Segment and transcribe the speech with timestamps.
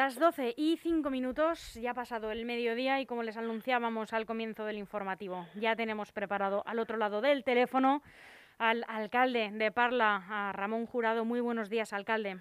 [0.00, 4.24] Las 12 y 5 minutos, ya ha pasado el mediodía y como les anunciábamos al
[4.24, 8.02] comienzo del informativo, ya tenemos preparado al otro lado del teléfono
[8.56, 11.26] al alcalde de Parla, a Ramón Jurado.
[11.26, 12.38] Muy buenos días, alcalde.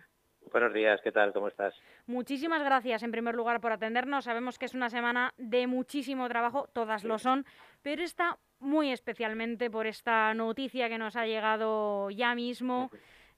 [0.54, 1.34] Buenos días, ¿qué tal?
[1.34, 1.76] ¿Cómo estás?
[2.08, 4.24] Muchísimas gracias en primer lugar por atendernos.
[4.24, 7.46] Sabemos que es una semana de muchísimo trabajo, todas lo son,
[7.82, 12.90] pero está muy especialmente por esta noticia que nos ha llegado ya mismo.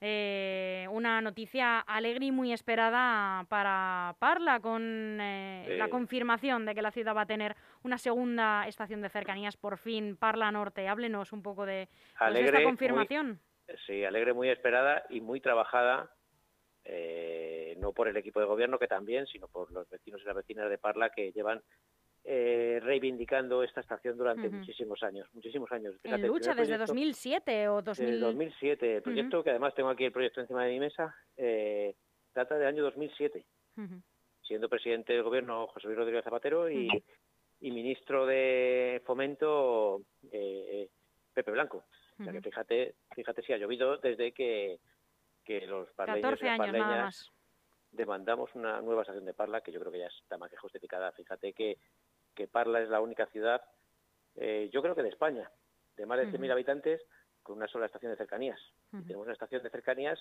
[0.04, 4.82] Eh, una noticia alegre y muy esperada para Parla, con
[5.20, 9.56] eh, la confirmación de que la ciudad va a tener una segunda estación de cercanías
[9.56, 10.88] por fin, Parla Norte.
[10.88, 11.88] Háblenos un poco de,
[12.18, 13.38] pues, esta confirmación.
[13.86, 16.10] sí, alegre, muy esperada y muy trabajada,
[16.82, 20.34] eh, no por el equipo de gobierno, que también, sino por los vecinos y las
[20.34, 21.62] vecinas de Parla que llevan
[22.24, 25.96] eh, reivindicando esta estación durante muchísimos años, muchísimos años.
[26.04, 28.06] en lucha desde 2007 o 2000...
[28.06, 28.96] Desde 2007.
[28.96, 31.96] El proyecto, que además tengo aquí el proyecto encima de mi mesa, eh,
[32.32, 33.44] data del año 2007.
[34.42, 36.88] Siendo presidente del gobierno José Luis Rodríguez Zapatero y,
[37.60, 40.88] ministro de Fomento eh,
[41.34, 41.84] Pepe Blanco.
[42.20, 44.78] O sea que fíjate, fíjate si ha llovido desde que,
[45.44, 47.32] que los parleños y las
[47.92, 51.12] demandamos una nueva estación de Parla, que yo creo que ya está más que justificada.
[51.12, 51.78] Fíjate que
[52.34, 53.62] que Parla es la única ciudad,
[54.36, 55.50] eh, yo creo que de España,
[55.96, 57.02] de más de 100.000 habitantes,
[57.42, 58.60] con una sola estación de cercanías.
[58.90, 60.18] Tenemos una estación de cercanías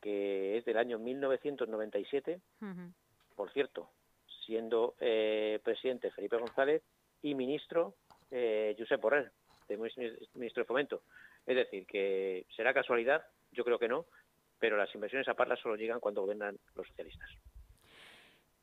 [0.00, 2.40] que es del año 1997,
[3.36, 3.90] por cierto,
[4.44, 6.82] siendo eh, presidente Felipe González
[7.22, 7.94] y ministro
[8.30, 9.30] eh, Josep Borrell,
[9.68, 9.76] de
[10.34, 11.02] ministro de Fomento.
[11.46, 14.06] Es decir, que será casualidad, yo creo que no,
[14.58, 17.30] pero las inversiones a Parla solo llegan cuando gobiernan los socialistas.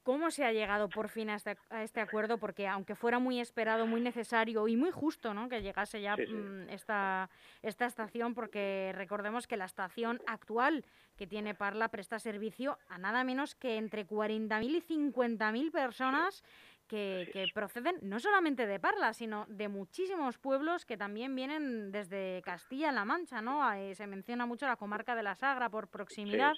[0.10, 2.40] ¿Cómo se ha llegado por fin este, a este, acuerdo?
[2.40, 5.48] Porque aunque fuera muy esperado, muy necesario y muy justo ¿no?
[5.50, 7.30] que llegase ya mm, esta,
[7.62, 10.84] esta estación, porque recordemos que la estación actual
[11.16, 16.44] que tiene Parla presta servicio a nada menos que entre 40.000 y 50.000 personas
[16.88, 22.42] que, que, proceden no solamente de Parla, sino de muchísimos pueblos que también vienen desde
[22.44, 23.62] Castilla-La Mancha, ¿no?
[23.94, 26.56] se menciona mucho la comarca de la Sagra por proximidad.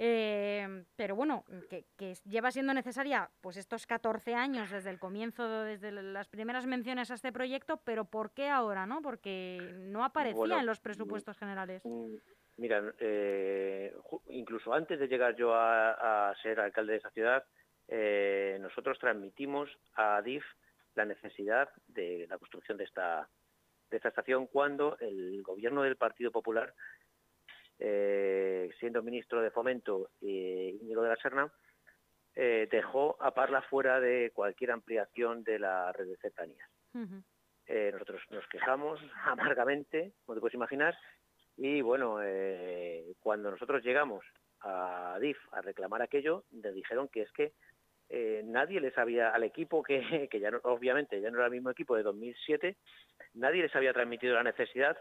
[0.00, 5.90] Eh, pero bueno, que, lleva siendo necesaria pues estos 14 años desde el comienzo, desde
[5.90, 9.02] las primeras menciones a este proyecto, pero ¿por qué ahora, no?
[9.02, 11.82] Porque no aparecía en los presupuestos generales.
[11.84, 12.14] Mm,
[12.58, 13.92] mira, eh,
[14.28, 17.44] incluso antes de llegar yo a, ser alcalde de esa ciudad,
[17.88, 20.44] eh, nosotros transmitimos a DIF
[20.94, 23.28] la necesidad de la construcción de esta,
[23.90, 26.72] de esta estación cuando el gobierno del Partido Popular
[27.78, 31.52] eh, siendo ministro de Fomento eh, Íñigo de la Serna,
[32.34, 36.68] eh, dejó a Parla fuera de cualquier ampliación de la red de cercanías.
[37.66, 40.96] Eh, nosotros nos quejamos amargamente, como te puedes imaginar,
[41.56, 42.18] y bueno,
[43.18, 44.24] cuando nosotros llegamos
[44.60, 47.52] a DIF a reclamar aquello, le dijeron que es que
[48.44, 49.98] nadie les había, al equipo que,
[50.30, 52.76] que ya obviamente ya no era el mismo equipo de 2007,
[53.34, 54.96] nadie les había transmitido la necesidad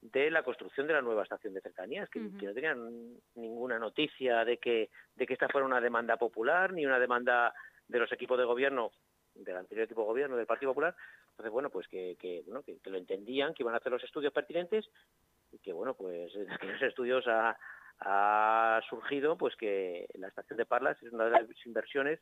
[0.00, 4.58] de la construcción de la nueva estación de cercanías, que, no tenían ninguna noticia de
[4.58, 7.52] que, de que esta fuera una demanda popular, ni una demanda
[7.88, 8.92] de los equipos de gobierno,
[9.34, 10.94] del anterior equipo de gobierno del Partido Popular.
[11.30, 14.32] Entonces, bueno, pues que, que bueno, que, lo entendían, que iban a hacer los estudios
[14.32, 14.88] pertinentes
[15.52, 17.56] y que, bueno, pues que los estudios ha,
[18.00, 22.20] ha surgido pues que la estación de Parlas es una de las inversiones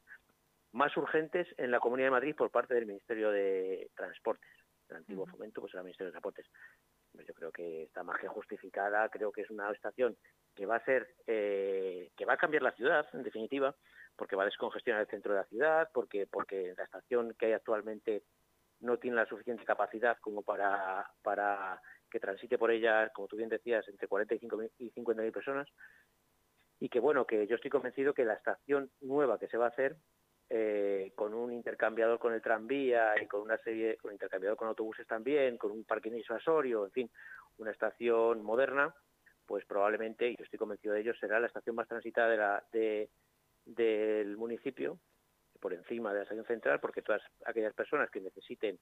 [0.72, 4.50] más urgentes en la Comunidad de Madrid por parte del Ministerio de Transportes.
[4.88, 6.46] El antiguo fomento pues era el Ministerio de Transportes
[7.24, 10.16] yo creo que está más que justificada, creo que es una estación
[10.54, 13.74] que va a ser, eh, que va a cambiar la ciudad, en definitiva,
[14.16, 17.52] porque va a descongestionar el centro de la ciudad, porque, porque la estación que hay
[17.52, 18.22] actualmente
[18.80, 23.48] no tiene la suficiente capacidad como para, para que transite por ella, como tú bien
[23.48, 25.68] decías, entre 45 y 50 mil personas,
[26.78, 29.70] y que bueno, que yo estoy convencido que la estación nueva que se va a
[29.70, 29.96] hacer
[30.48, 35.06] eh, con un intercambiador con el tranvía y con una serie, con intercambiador con autobuses
[35.06, 37.10] también, con un parque disuasorio, en fin,
[37.58, 38.94] una estación moderna,
[39.46, 42.64] pues probablemente, y yo estoy convencido de ello, será la estación más transitada de la,
[42.72, 43.10] de,
[43.64, 44.98] del municipio,
[45.60, 48.78] por encima de la estación central, porque todas aquellas personas que necesiten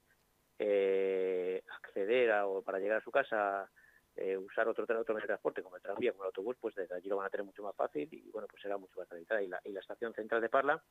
[0.58, 3.70] eh, acceder a, o para llegar a su casa
[4.16, 6.94] eh, usar otro, otro medio de transporte como el tranvía, como el autobús, pues desde
[6.94, 9.42] allí lo van a tener mucho más fácil y bueno, pues será mucho más transitada.
[9.42, 10.82] Y la, y la estación central de Parla,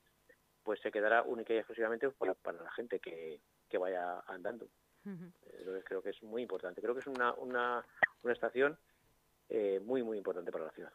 [0.63, 3.39] pues se quedará única y exclusivamente para, para la gente que,
[3.69, 4.68] que vaya andando.
[5.06, 6.81] Eh, creo que es muy importante.
[6.81, 7.86] Creo que es una, una,
[8.24, 8.77] una estación
[9.50, 10.92] eh, muy, muy importante para la ciudad.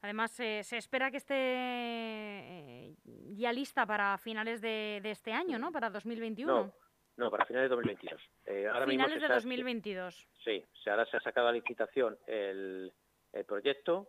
[0.00, 2.94] Además, eh, se espera que esté
[3.36, 5.72] ya lista para finales de, de, este año, ¿no?
[5.72, 6.52] Para 2021.
[6.52, 6.74] No,
[7.16, 8.30] no para finales de 2022.
[8.70, 10.28] ahora finales de 2022.
[10.44, 12.92] Sí, ahora se ha sacado a licitación el,
[13.32, 14.08] el proyecto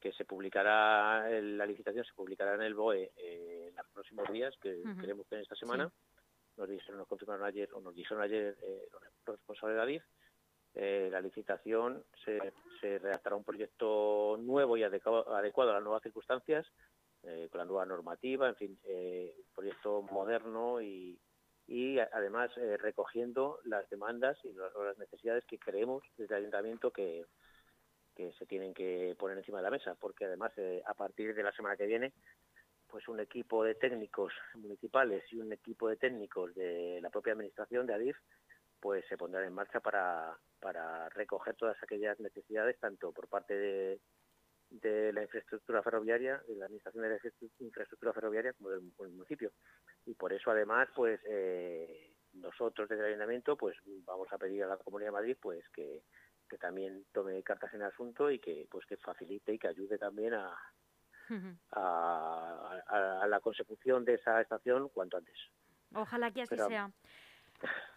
[0.00, 4.82] que se publicará, la licitación se publicará en el BOE en los próximos días, que
[5.00, 5.90] queremos que en esta semana.
[6.56, 8.56] Nos dijeron, nos confirmaron ayer, o nos dijeron ayer
[9.26, 10.02] los responsables de ADIF,
[10.80, 12.38] eh, la licitación se,
[12.80, 16.66] se, redactará un proyecto nuevo y adecuado, a las nuevas circunstancias,
[17.24, 21.18] eh, con la nueva normativa, en fin, eh, un proyecto moderno y,
[21.66, 27.26] y además recogiendo las demandas y las, necesidades que creemos desde el ayuntamiento que,
[28.18, 30.50] que se tienen que poner encima de la mesa, porque además
[30.84, 32.12] a partir de la semana que viene
[32.88, 37.86] pues un equipo de técnicos municipales y un equipo de técnicos de la propia administración
[37.86, 38.16] de ADIF
[38.80, 44.00] pues se pondrán en marcha para, para recoger todas aquellas necesidades, tanto por parte de,
[44.70, 47.18] de la infraestructura ferroviaria, de la Administración de la
[47.60, 48.82] Infraestructura Ferroviaria, como del,
[49.12, 49.52] municipio.
[50.06, 54.68] Y por eso, además, pues eh, nosotros desde el Ayuntamiento pues vamos a pedir a
[54.68, 56.02] la Comunidad de Madrid pues que,
[56.48, 59.98] que también tome cartas en el asunto y que pues que facilite y que ayude
[59.98, 60.56] también a,
[61.72, 65.36] a, a, la consecución de esa estación cuanto antes.
[65.94, 66.90] Ojalá que así sea.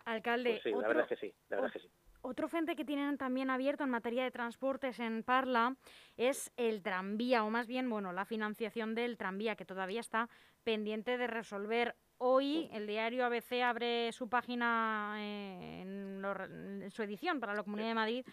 [0.06, 1.94] Alcalde, pues sí, la verdad es que sí, la verdad es que sí.
[2.24, 5.76] Otro frente que tienen también abierto en materia de transportes en Parla
[6.18, 10.30] es el tranvía, o más bien, bueno, la financiación del tranvía, que todavía está
[10.64, 11.96] pendiente de resolver.
[12.24, 17.96] Hoy el diario ABC abre su página eh, en, su edición para la Comunidad de
[17.96, 18.26] Madrid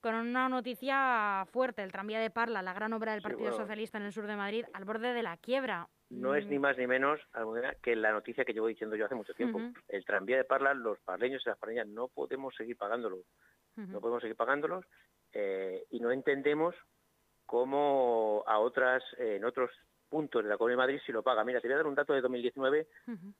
[0.00, 4.04] con una noticia fuerte, el tranvía de Parla, la gran obra del Partido Socialista en
[4.04, 6.62] el sur de Madrid, al borde de la quiebra no es ni mm.
[6.62, 7.18] más ni menos
[7.82, 9.58] que la noticia que llevo diciendo yo hace mucho tiempo.
[9.88, 13.24] El tranvía de Parla, los parleños y las parleñas no podemos seguir pagándolo.
[13.74, 14.84] No podemos seguir pagándolos
[15.32, 16.76] eh, y no entendemos
[17.46, 19.70] cómo a otras, en otros
[20.12, 21.42] puntos de la Comunidad de Madrid si lo paga.
[21.42, 22.86] Mira, te voy a dar un dato de 2019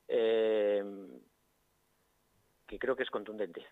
[0.07, 0.83] eh,
[2.65, 3.63] que creo que es contundente.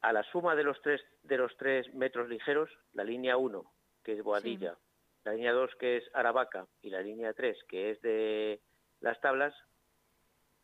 [0.00, 3.62] A la suma de los tres de los tres metros ligeros, la línea 1,
[4.02, 4.78] que es Boadilla,
[5.24, 8.62] la línea 2 que es Aravaca y la línea 3 que es de
[9.00, 9.54] las tablas,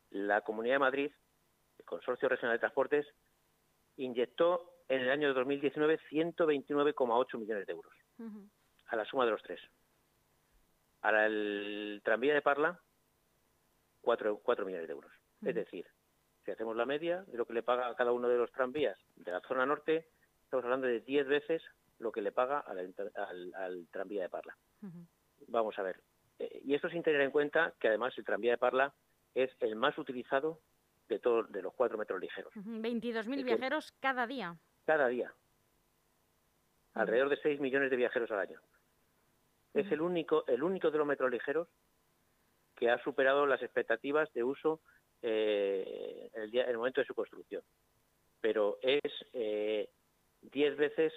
[0.09, 1.13] la Comunidad de Madrid,
[1.79, 3.07] el Consorcio Regional de Transportes,
[3.99, 7.95] inyectó en el año 2019 129,8 millones de euros
[8.87, 9.61] a la suma de los tres.
[11.03, 12.81] Para el tranvía de Parla,
[14.03, 15.13] 4, millones de euros.
[15.45, 15.85] Es decir,
[16.45, 18.97] si hacemos la media de lo que le paga a cada uno de los tranvías
[19.17, 20.07] de la zona norte,
[20.45, 21.61] estamos hablando de 10 veces
[21.99, 24.57] lo que le paga al, tranvía de Parla.
[25.49, 26.01] Vamos a ver.
[26.39, 28.95] Eh, y esto sin tener en cuenta que además el tranvía de Parla
[29.35, 30.61] es el más utilizado
[31.09, 32.55] de todos de los cuatro metros ligeros.
[32.55, 34.57] 22.000 viajeros cada día.
[34.87, 35.35] Cada día.
[36.95, 38.61] Alrededor de 6 millones de viajeros al año.
[39.75, 41.69] Es el único, el único de los metros ligeros
[42.77, 44.81] que ha superado las expectativas de uso
[45.23, 47.63] eh, el, día, el momento de su construcción.
[48.41, 49.01] Pero es
[49.33, 49.89] eh,
[50.43, 51.13] 10 veces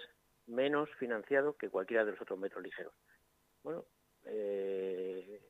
[0.46, 2.94] menos financiado que cualquiera de los otros metros ligeros.
[3.62, 3.84] Bueno,
[4.24, 5.40] eh,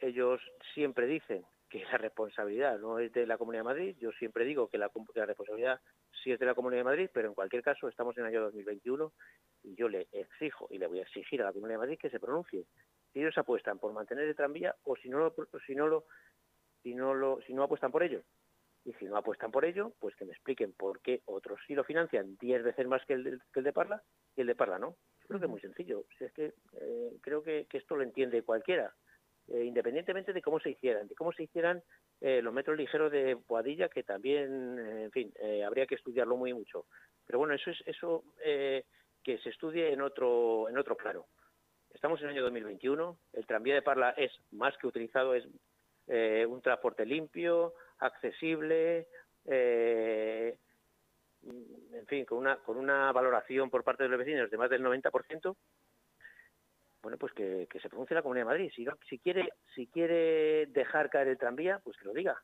[0.00, 0.40] ellos
[0.74, 4.68] siempre dicen que la responsabilidad no es de la Comunidad de Madrid, yo siempre digo
[4.68, 4.90] que la,
[5.26, 5.80] responsabilidad
[6.22, 8.42] sí es de la Comunidad de Madrid, pero en cualquier caso estamos en el año
[8.42, 9.12] 2021
[9.64, 12.10] y yo le exijo y le voy a exigir a la Comunidad de Madrid que
[12.10, 12.64] se pronuncie
[13.12, 15.34] si ellos apuestan por mantener el tranvía o si no lo,
[15.66, 16.04] si no lo
[16.82, 18.22] si no lo si no apuestan por ello
[18.84, 21.84] y si no apuestan por ello, pues que me expliquen por qué otros sí lo
[21.84, 24.02] financian 10 veces más que el, de, que el de Parla
[24.36, 24.96] y el de Parla no.
[25.22, 26.04] Yo creo que es muy sencillo.
[26.18, 28.94] Si es que eh, creo que, esto lo entiende cualquiera,
[29.48, 31.82] eh, independientemente de cómo se hicieran, de cómo se hicieran
[32.20, 35.32] eh, los metros ligeros de Boadilla, que también, en fin,
[35.64, 36.84] habría que estudiarlo muy mucho.
[37.26, 38.22] Pero bueno, eso es eso
[39.24, 41.26] que se estudie en otro en otro claro.
[41.92, 45.46] Estamos en el año 2021, el tranvía de Parla es más que utilizado, es
[46.06, 49.06] un transporte limpio, accesible,
[49.46, 50.58] eh,
[51.42, 54.82] en fin, con una, con una valoración por parte de los vecinos de más del
[54.82, 55.56] 90%,
[57.02, 58.72] bueno, pues que, se pronuncie la Comunidad de Madrid.
[58.74, 62.42] Si, si, quiere, si quiere dejar caer el tranvía, pues que lo diga.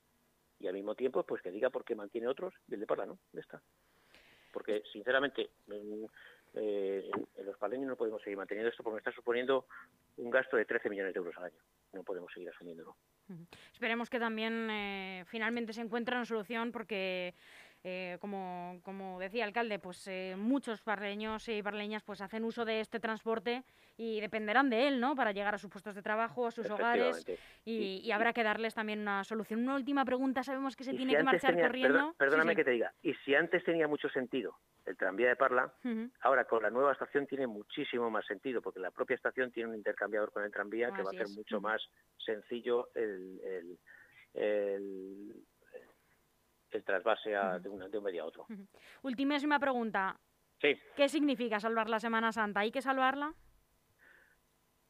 [0.58, 3.06] Y al mismo tiempo, pues que diga por qué mantiene otros y el de Parla,
[3.06, 3.18] ¿no?
[3.32, 3.62] Ya está.
[4.52, 5.48] Porque, sinceramente,
[6.54, 9.66] eh, en los paleños no podemos seguir manteniendo esto porque está suponiendo
[10.16, 11.62] un gasto de 13 millones de euros al año.
[11.92, 12.96] No podemos seguir asumiéndolo.
[13.72, 17.34] Esperemos que también eh, finalmente se encuentre una solución porque
[17.82, 22.66] eh, como, como, decía el alcalde, pues eh, muchos parleños y parleñas pues hacen uso
[22.66, 23.64] de este transporte
[23.96, 25.16] y dependerán de él, ¿no?
[25.16, 27.24] Para llegar a sus puestos de trabajo, a sus hogares
[27.64, 29.60] y, habrá que darles también una solución.
[29.60, 32.14] Una última pregunta, sabemos que se tiene que marchar corriendo.
[32.18, 35.72] perdóname que te diga, y si antes tenía mucho sentido el tranvía de Parla,
[36.20, 39.76] ahora con la nueva estación tiene muchísimo más sentido, porque la propia estación tiene un
[39.76, 41.82] intercambiador con el tranvía que va a hacer mucho más
[42.18, 43.78] sencillo el,
[44.34, 45.44] el
[46.70, 48.46] trasvase de, un medio a otro.
[49.02, 50.18] Ultimísima pregunta.
[50.60, 50.78] Sí.
[50.96, 52.60] ¿Qué significa salvar la Semana Santa?
[52.60, 53.34] ¿Hay que salvarla?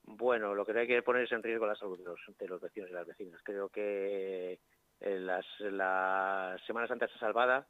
[0.03, 2.61] Bueno, lo que hay que poner es en riesgo la salud de los, de los
[2.61, 3.41] vecinos y las vecinas.
[3.45, 4.59] Creo que
[5.01, 7.69] eh, las, la Semana Santa está salvada,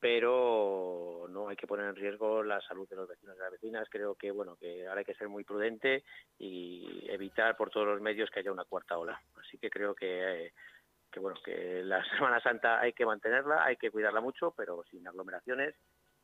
[0.00, 3.88] pero no hay que poner en riesgo la salud de los vecinos y las vecinas.
[3.90, 6.04] Creo que bueno que ahora hay que ser muy prudente
[6.38, 9.20] y evitar por todos los medios que haya una cuarta ola.
[9.36, 10.52] Así que creo que,
[11.14, 15.06] que bueno que la Semana Santa hay que mantenerla, hay que cuidarla mucho, pero sin
[15.06, 15.76] aglomeraciones.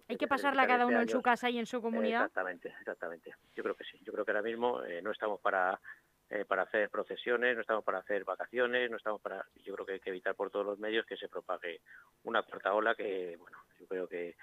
[0.08, 2.24] Hay que pasarla cada uno en su casa y en su comunidad.
[2.24, 3.32] Exactamente, exactamente.
[3.54, 4.00] Yo creo que sí.
[4.02, 5.80] Yo creo que ahora mismo eh, no estamos para
[6.28, 9.46] eh, para hacer procesiones, no estamos para hacer vacaciones, no estamos para.
[9.64, 11.80] Yo creo que hay que evitar por todos los medios que se propague
[12.24, 14.34] una cuarta ola que, bueno, yo creo que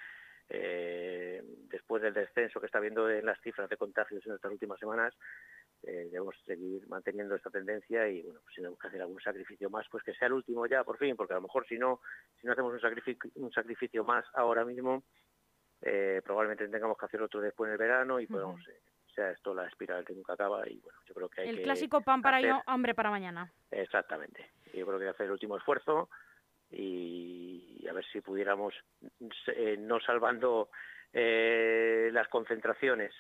[0.50, 4.80] eh, después del descenso que está viendo en las cifras de contagios en estas últimas
[4.80, 5.14] semanas,
[5.84, 9.70] eh, debemos seguir manteniendo esta tendencia y, bueno, pues si tenemos que hacer algún sacrificio
[9.70, 12.02] más, pues que sea el último ya, por fin, porque a lo mejor si no,
[12.40, 15.04] si no hacemos un sacrificio, un sacrificio más ahora mismo,
[16.24, 18.62] probablemente tengamos que hacer otro después en el verano y podemos
[19.18, 22.02] sea esto la espiral que nunca acaba y bueno, yo creo que hay El clásico
[22.02, 23.52] pan para hoy, hambre para mañana.
[23.72, 24.52] Exactamente.
[24.74, 26.10] Yo creo que hay que hacer el último esfuerzo
[26.72, 28.74] y a ver si pudiéramos,
[29.48, 30.70] eh, no salvando
[31.14, 33.14] eh, las concentraciones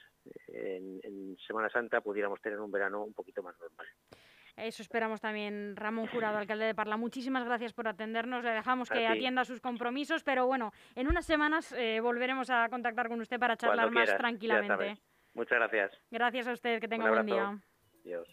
[0.48, 3.88] en, en, Semana Santa, pudiéramos tener un verano un poquito más normal.
[4.58, 6.98] Eso esperamos también, Ramón Jurado, alcalde de Parla.
[6.98, 8.44] Muchísimas gracias por atendernos.
[8.44, 13.08] Le dejamos que atienda sus compromisos, pero bueno, en unas semanas eh, volveremos a contactar
[13.08, 14.98] con usted para charlar más tranquilamente.
[15.36, 16.02] Muchas gracias.
[16.10, 17.60] Gracias a usted, que tenga buen día.
[18.04, 18.28] Adiós.